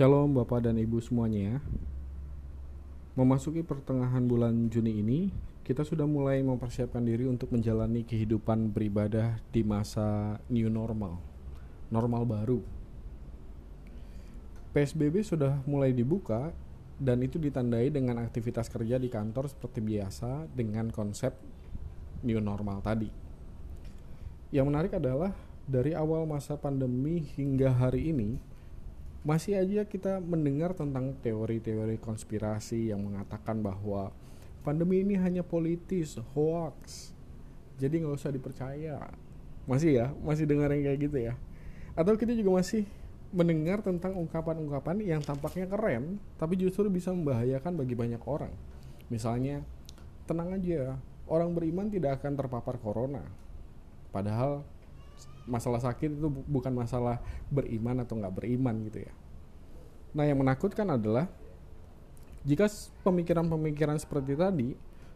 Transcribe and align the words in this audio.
Shalom 0.00 0.32
Bapak 0.32 0.64
dan 0.64 0.80
Ibu 0.80 0.96
semuanya. 1.04 1.60
Memasuki 3.20 3.60
pertengahan 3.60 4.24
bulan 4.24 4.72
Juni 4.72 4.96
ini, 4.96 5.28
kita 5.60 5.84
sudah 5.84 6.08
mulai 6.08 6.40
mempersiapkan 6.40 7.04
diri 7.04 7.28
untuk 7.28 7.52
menjalani 7.52 8.00
kehidupan 8.08 8.72
beribadah 8.72 9.36
di 9.52 9.60
masa 9.60 10.40
new 10.48 10.72
normal, 10.72 11.20
normal 11.92 12.24
baru. 12.24 12.64
PSBB 14.72 15.20
sudah 15.20 15.60
mulai 15.68 15.92
dibuka 15.92 16.48
dan 16.96 17.20
itu 17.20 17.36
ditandai 17.36 17.92
dengan 17.92 18.24
aktivitas 18.24 18.72
kerja 18.72 18.96
di 18.96 19.12
kantor 19.12 19.52
seperti 19.52 19.84
biasa 19.84 20.48
dengan 20.48 20.88
konsep 20.88 21.36
new 22.24 22.40
normal 22.40 22.80
tadi. 22.80 23.12
Yang 24.48 24.64
menarik 24.64 24.96
adalah 24.96 25.36
dari 25.68 25.92
awal 25.92 26.24
masa 26.24 26.56
pandemi 26.56 27.20
hingga 27.36 27.68
hari 27.68 28.16
ini 28.16 28.48
masih 29.20 29.60
aja 29.60 29.84
kita 29.84 30.16
mendengar 30.24 30.72
tentang 30.72 31.12
teori-teori 31.20 32.00
konspirasi 32.00 32.88
yang 32.88 33.04
mengatakan 33.04 33.60
bahwa 33.60 34.12
pandemi 34.64 35.04
ini 35.04 35.20
hanya 35.20 35.44
politis, 35.44 36.16
hoax. 36.32 37.12
Jadi 37.76 38.00
nggak 38.00 38.16
usah 38.16 38.32
dipercaya. 38.32 39.12
Masih 39.68 40.00
ya, 40.00 40.06
masih 40.24 40.48
dengar 40.48 40.72
yang 40.72 40.88
kayak 40.88 41.00
gitu 41.04 41.18
ya. 41.20 41.34
Atau 41.92 42.16
kita 42.16 42.32
juga 42.32 42.64
masih 42.64 42.88
mendengar 43.30 43.84
tentang 43.84 44.16
ungkapan-ungkapan 44.18 45.04
yang 45.04 45.22
tampaknya 45.22 45.68
keren, 45.70 46.18
tapi 46.40 46.58
justru 46.58 46.90
bisa 46.90 47.14
membahayakan 47.14 47.78
bagi 47.78 47.94
banyak 47.94 48.22
orang. 48.26 48.50
Misalnya, 49.12 49.62
tenang 50.26 50.56
aja, 50.56 50.98
orang 51.30 51.54
beriman 51.54 51.92
tidak 51.92 52.18
akan 52.20 52.34
terpapar 52.34 52.80
corona. 52.82 53.22
Padahal 54.10 54.66
masalah 55.48 55.80
sakit 55.80 56.10
itu 56.12 56.28
bukan 56.28 56.72
masalah 56.72 57.20
beriman 57.48 58.02
atau 58.04 58.16
nggak 58.16 58.34
beriman 58.34 58.74
gitu 58.88 59.04
ya. 59.04 59.12
Nah 60.16 60.24
yang 60.26 60.40
menakutkan 60.42 60.88
adalah 60.90 61.30
jika 62.42 62.66
pemikiran-pemikiran 63.04 64.00
seperti 64.00 64.32
tadi 64.32 64.68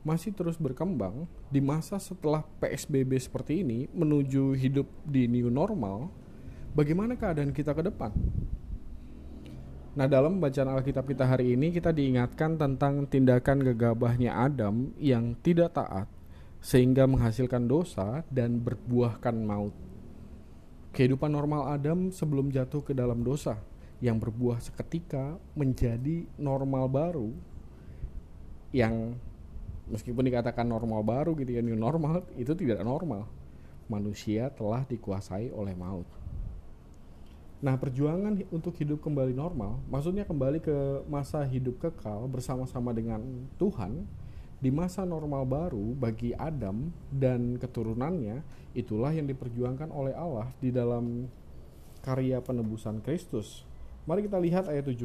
masih 0.00 0.32
terus 0.32 0.56
berkembang 0.56 1.28
di 1.52 1.60
masa 1.60 2.00
setelah 2.00 2.40
PSBB 2.56 3.20
seperti 3.20 3.60
ini 3.60 3.84
menuju 3.92 4.56
hidup 4.56 4.88
di 5.04 5.28
new 5.28 5.52
normal, 5.52 6.08
bagaimana 6.72 7.20
keadaan 7.20 7.52
kita 7.52 7.76
ke 7.76 7.84
depan? 7.84 8.08
Nah, 9.90 10.06
dalam 10.06 10.38
bacaan 10.38 10.70
Alkitab 10.70 11.04
kita 11.04 11.26
hari 11.26 11.58
ini 11.58 11.74
kita 11.74 11.90
diingatkan 11.90 12.56
tentang 12.56 13.04
tindakan 13.10 13.60
gegabahnya 13.74 14.32
Adam 14.32 14.94
yang 14.96 15.36
tidak 15.42 15.76
taat 15.76 16.06
sehingga 16.62 17.04
menghasilkan 17.04 17.66
dosa 17.66 18.22
dan 18.30 18.62
berbuahkan 18.62 19.34
maut. 19.34 19.89
Kehidupan 20.90 21.30
normal 21.30 21.70
Adam 21.70 22.10
sebelum 22.10 22.50
jatuh 22.50 22.82
ke 22.82 22.90
dalam 22.90 23.22
dosa 23.22 23.58
yang 24.02 24.18
berbuah 24.18 24.58
seketika 24.58 25.38
menjadi 25.54 26.26
normal 26.40 26.88
baru 26.90 27.30
yang 28.74 29.14
meskipun 29.90 30.26
dikatakan 30.26 30.66
normal 30.66 31.02
baru 31.02 31.34
gitu 31.38 31.50
ya 31.58 31.62
new 31.62 31.78
normal 31.78 32.26
itu 32.34 32.54
tidak 32.58 32.82
normal. 32.82 33.26
Manusia 33.90 34.50
telah 34.54 34.86
dikuasai 34.86 35.50
oleh 35.50 35.74
maut. 35.74 36.06
Nah, 37.60 37.76
perjuangan 37.76 38.40
untuk 38.48 38.72
hidup 38.80 39.04
kembali 39.04 39.36
normal, 39.36 39.76
maksudnya 39.92 40.24
kembali 40.24 40.64
ke 40.64 41.04
masa 41.10 41.44
hidup 41.44 41.76
kekal 41.76 42.24
bersama-sama 42.24 42.96
dengan 42.96 43.20
Tuhan 43.60 44.08
di 44.60 44.68
masa 44.68 45.08
normal 45.08 45.48
baru 45.48 45.96
bagi 45.96 46.36
Adam 46.36 46.92
dan 47.08 47.56
keturunannya 47.56 48.44
itulah 48.76 49.08
yang 49.08 49.24
diperjuangkan 49.24 49.88
oleh 49.88 50.12
Allah 50.12 50.52
di 50.60 50.68
dalam 50.68 51.32
karya 52.04 52.44
penebusan 52.44 53.00
Kristus. 53.00 53.64
Mari 54.04 54.28
kita 54.28 54.36
lihat 54.36 54.68
ayat 54.68 54.84
17 54.84 55.00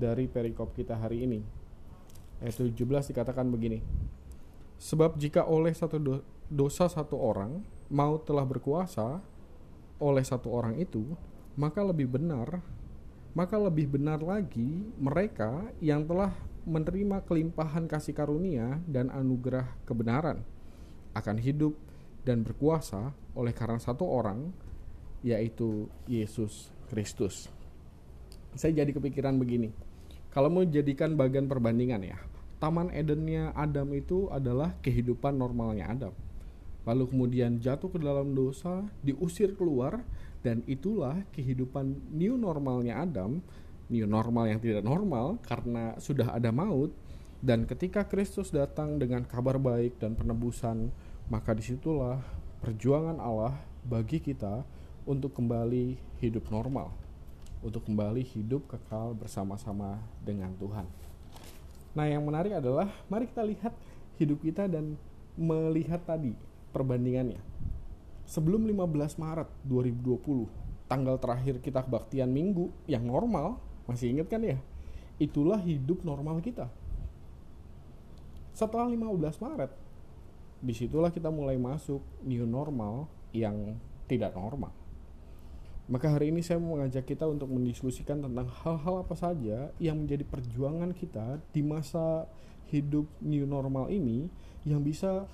dari 0.00 0.24
perikop 0.24 0.72
kita 0.72 0.96
hari 0.96 1.28
ini. 1.28 1.44
Ayat 2.40 2.56
17 2.56 3.12
dikatakan 3.12 3.44
begini. 3.52 3.84
Sebab 4.80 5.20
jika 5.20 5.44
oleh 5.44 5.76
satu 5.76 6.24
dosa 6.48 6.88
satu 6.88 7.20
orang 7.20 7.60
mau 7.92 8.16
telah 8.16 8.42
berkuasa 8.48 9.20
oleh 10.00 10.24
satu 10.24 10.48
orang 10.48 10.80
itu, 10.80 11.04
maka 11.54 11.84
lebih 11.84 12.08
benar 12.08 12.64
maka 13.32 13.56
lebih 13.56 13.96
benar 13.96 14.20
lagi 14.20 14.84
mereka 15.00 15.72
yang 15.80 16.04
telah 16.04 16.36
menerima 16.62 17.26
kelimpahan 17.26 17.90
kasih 17.90 18.14
karunia 18.14 18.78
dan 18.86 19.10
anugerah 19.10 19.66
kebenaran 19.82 20.42
akan 21.12 21.36
hidup 21.38 21.74
dan 22.22 22.46
berkuasa 22.46 23.10
oleh 23.34 23.50
karena 23.50 23.82
satu 23.82 24.06
orang 24.06 24.54
yaitu 25.22 25.86
Yesus 26.06 26.70
Kristus. 26.90 27.50
Saya 28.54 28.84
jadi 28.84 28.92
kepikiran 28.92 29.38
begini. 29.38 29.72
Kalau 30.32 30.48
mau 30.48 30.64
jadikan 30.64 31.16
bagian 31.16 31.48
perbandingan 31.48 32.02
ya, 32.04 32.18
Taman 32.62 32.92
Edennya 32.94 33.52
Adam 33.56 33.90
itu 33.92 34.28
adalah 34.30 34.76
kehidupan 34.80 35.34
normalnya 35.36 35.88
Adam. 35.88 36.14
Lalu 36.82 37.04
kemudian 37.14 37.62
jatuh 37.62 37.90
ke 37.90 37.98
dalam 38.02 38.34
dosa, 38.34 38.82
diusir 39.06 39.54
keluar, 39.54 40.02
dan 40.42 40.66
itulah 40.66 41.22
kehidupan 41.30 42.10
new 42.10 42.34
normalnya 42.34 43.02
Adam 43.06 43.38
new 43.92 44.08
normal 44.08 44.48
yang 44.48 44.58
tidak 44.58 44.80
normal 44.80 45.36
karena 45.44 45.92
sudah 46.00 46.32
ada 46.32 46.48
maut 46.48 46.90
dan 47.44 47.68
ketika 47.68 48.08
Kristus 48.08 48.48
datang 48.48 48.96
dengan 48.96 49.28
kabar 49.28 49.60
baik 49.60 50.00
dan 50.00 50.16
penebusan 50.16 50.88
maka 51.28 51.52
di 51.52 51.60
situlah 51.60 52.24
perjuangan 52.64 53.20
Allah 53.20 53.52
bagi 53.84 54.18
kita 54.18 54.64
untuk 55.04 55.36
kembali 55.36 56.00
hidup 56.24 56.48
normal 56.48 57.02
untuk 57.62 57.86
kembali 57.86 58.26
hidup 58.26 58.66
kekal 58.66 59.14
bersama-sama 59.14 60.02
dengan 60.20 60.50
Tuhan. 60.58 60.84
Nah 61.94 62.06
yang 62.10 62.26
menarik 62.26 62.58
adalah 62.58 62.90
mari 63.06 63.30
kita 63.30 63.46
lihat 63.46 63.72
hidup 64.18 64.42
kita 64.42 64.66
dan 64.66 64.98
melihat 65.38 66.02
tadi 66.02 66.34
perbandingannya. 66.74 67.38
Sebelum 68.26 68.66
15 68.66 69.22
Maret 69.22 69.48
2020 69.66 70.90
tanggal 70.90 71.16
terakhir 71.16 71.62
kita 71.62 71.86
kebaktian 71.86 72.28
minggu 72.28 72.68
yang 72.90 73.06
normal 73.06 73.62
masih 73.86 74.14
inget 74.14 74.28
kan 74.30 74.42
ya? 74.42 74.58
Itulah 75.18 75.60
hidup 75.62 76.02
normal 76.02 76.38
kita. 76.42 76.70
Setelah 78.52 78.90
15 78.90 79.42
Maret, 79.42 79.72
di 80.62 80.72
situlah 80.76 81.10
kita 81.10 81.32
mulai 81.32 81.58
masuk 81.58 82.04
new 82.22 82.44
normal 82.44 83.08
yang 83.34 83.74
tidak 84.06 84.36
normal. 84.36 84.70
Maka 85.90 86.14
hari 86.14 86.30
ini 86.30 86.46
saya 86.46 86.62
mengajak 86.62 87.02
kita 87.02 87.26
untuk 87.26 87.50
mendiskusikan 87.50 88.22
tentang 88.22 88.46
hal-hal 88.62 89.02
apa 89.02 89.18
saja 89.18 89.74
yang 89.82 89.98
menjadi 89.98 90.22
perjuangan 90.22 90.94
kita 90.94 91.42
di 91.50 91.60
masa 91.66 92.30
hidup 92.70 93.04
new 93.18 93.44
normal 93.44 93.90
ini 93.90 94.30
yang 94.62 94.80
bisa 94.80 95.26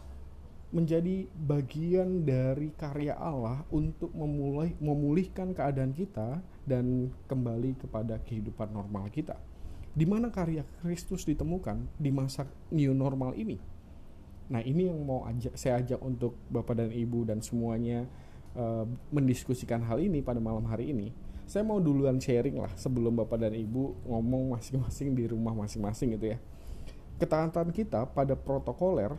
menjadi 0.69 1.25
bagian 1.33 2.29
dari 2.29 2.69
karya 2.77 3.17
Allah 3.17 3.65
untuk 3.73 4.13
memulai 4.13 4.77
memulihkan 4.77 5.57
keadaan 5.57 5.97
kita 5.97 6.45
dan 6.69 7.09
kembali 7.25 7.81
kepada 7.81 8.21
kehidupan 8.21 8.69
normal 8.69 9.09
kita. 9.09 9.41
Di 9.97 10.05
mana 10.05 10.29
karya 10.29 10.69
Kristus 10.85 11.25
ditemukan 11.25 11.89
di 11.97 12.13
masa 12.13 12.45
new 12.69 12.93
normal 12.93 13.33
ini. 13.33 13.57
Nah, 14.49 14.61
ini 14.65 14.89
yang 14.89 15.01
mau 15.05 15.25
ajak 15.29 15.57
saya 15.57 15.81
ajak 15.81 16.01
untuk 16.05 16.37
Bapak 16.53 16.77
dan 16.77 16.93
Ibu 16.93 17.29
dan 17.29 17.41
semuanya 17.41 18.05
uh, 18.57 18.85
mendiskusikan 19.13 19.85
hal 19.85 20.01
ini 20.01 20.21
pada 20.21 20.41
malam 20.41 20.65
hari 20.69 20.93
ini. 20.93 21.13
Saya 21.49 21.65
mau 21.65 21.81
duluan 21.81 22.21
sharing 22.21 22.61
lah 22.61 22.73
sebelum 22.77 23.17
Bapak 23.17 23.41
dan 23.41 23.57
Ibu 23.57 24.05
ngomong 24.05 24.53
masing-masing 24.53 25.17
di 25.17 25.25
rumah 25.33 25.57
masing-masing 25.57 26.17
gitu 26.21 26.37
ya. 26.37 26.39
Ketaatan 27.17 27.73
kita 27.73 28.05
pada 28.13 28.37
protokoler 28.37 29.17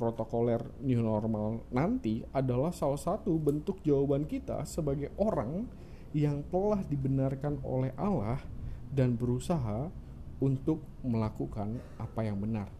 protokoler 0.00 0.64
new 0.80 1.04
normal 1.04 1.68
nanti 1.68 2.24
adalah 2.32 2.72
salah 2.72 2.96
satu 2.96 3.36
bentuk 3.36 3.84
jawaban 3.84 4.24
kita 4.24 4.64
sebagai 4.64 5.12
orang 5.20 5.68
yang 6.16 6.40
telah 6.48 6.80
dibenarkan 6.88 7.60
oleh 7.60 7.92
Allah 8.00 8.40
dan 8.88 9.12
berusaha 9.14 9.92
untuk 10.40 10.80
melakukan 11.04 11.76
apa 12.00 12.20
yang 12.24 12.40
benar. 12.40 12.72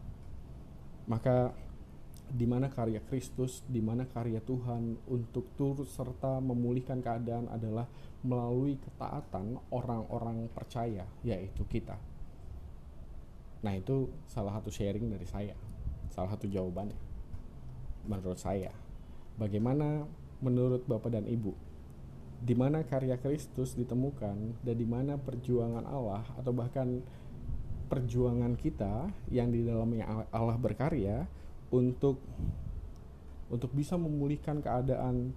Maka 1.04 1.52
di 2.30 2.46
mana 2.48 2.72
karya 2.72 3.04
Kristus, 3.04 3.60
di 3.68 3.84
mana 3.84 4.08
karya 4.08 4.40
Tuhan 4.40 4.96
untuk 5.10 5.52
turut 5.60 5.86
serta 5.86 6.40
memulihkan 6.40 7.04
keadaan 7.04 7.52
adalah 7.52 7.84
melalui 8.24 8.80
ketaatan 8.80 9.60
orang-orang 9.68 10.48
percaya, 10.50 11.04
yaitu 11.20 11.66
kita. 11.68 11.98
Nah, 13.60 13.76
itu 13.76 14.08
salah 14.24 14.56
satu 14.56 14.72
sharing 14.72 15.10
dari 15.10 15.26
saya, 15.28 15.58
salah 16.14 16.32
satu 16.32 16.48
jawabannya 16.48 17.09
menurut 18.06 18.40
saya. 18.40 18.72
Bagaimana 19.36 20.04
menurut 20.40 20.84
Bapak 20.84 21.12
dan 21.12 21.24
Ibu? 21.28 21.52
Di 22.40 22.56
mana 22.56 22.80
karya 22.84 23.20
Kristus 23.20 23.76
ditemukan 23.76 24.64
dan 24.64 24.76
di 24.76 24.88
mana 24.88 25.20
perjuangan 25.20 25.84
Allah 25.84 26.24
atau 26.40 26.52
bahkan 26.56 27.04
perjuangan 27.90 28.54
kita 28.54 29.10
yang 29.28 29.50
di 29.50 29.66
dalamnya 29.66 30.24
Allah 30.30 30.56
berkarya 30.56 31.26
untuk 31.74 32.22
untuk 33.50 33.74
bisa 33.74 33.98
memulihkan 33.98 34.62
keadaan 34.62 35.34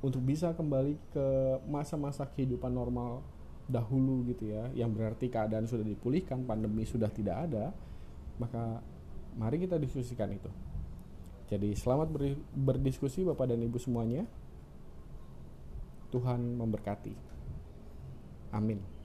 untuk 0.00 0.24
bisa 0.24 0.56
kembali 0.56 0.96
ke 1.12 1.26
masa-masa 1.68 2.24
kehidupan 2.24 2.72
normal 2.72 3.20
dahulu 3.68 4.24
gitu 4.32 4.48
ya 4.48 4.72
yang 4.72 4.90
berarti 4.90 5.28
keadaan 5.28 5.68
sudah 5.68 5.84
dipulihkan 5.84 6.42
pandemi 6.48 6.88
sudah 6.88 7.12
tidak 7.12 7.44
ada 7.44 7.76
maka 8.40 8.80
mari 9.36 9.60
kita 9.60 9.76
diskusikan 9.76 10.32
itu 10.32 10.48
jadi 11.50 11.74
selamat 11.74 12.14
berdiskusi 12.54 13.26
Bapak 13.26 13.50
dan 13.50 13.60
Ibu 13.60 13.76
semuanya. 13.82 14.22
Tuhan 16.14 16.58
memberkati. 16.58 17.14
Amin 18.54 18.99